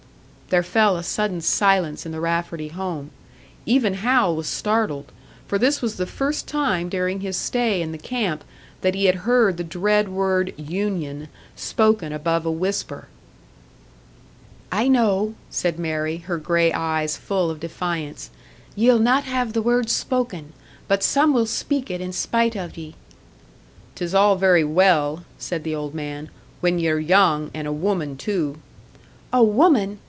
[0.51, 3.11] There fell a sudden silence in the Rafferty home.
[3.65, 5.09] Even Hal was startled
[5.47, 8.43] for this was the first time during his stay in the camp
[8.81, 13.07] that he had heard the dread word "union" spoken above a whisper.
[14.73, 18.29] "I know!" said Mary, her grey eyes full of defiance.
[18.75, 20.51] "Ye'll not have the word spoken!
[20.85, 22.95] But some will speak it in spite of ye!"
[23.95, 26.29] "'Tis all very well," said the old man.
[26.59, 28.57] "When ye're young, and a woman too"
[29.31, 29.99] "A woman!